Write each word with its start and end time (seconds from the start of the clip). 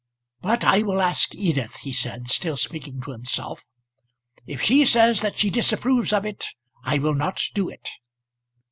"But 0.41 0.63
I 0.63 0.81
will 0.81 0.99
ask 0.99 1.35
Edith," 1.35 1.75
he 1.81 1.91
said, 1.91 2.27
still 2.27 2.57
speaking 2.57 3.01
to 3.01 3.11
himself. 3.11 3.67
"If 4.47 4.59
she 4.63 4.83
says 4.83 5.21
that 5.21 5.37
she 5.37 5.51
disapproves 5.51 6.11
of 6.11 6.25
it, 6.25 6.47
I 6.83 6.97
will 6.97 7.13
not 7.13 7.43
do 7.53 7.69
it." 7.69 7.87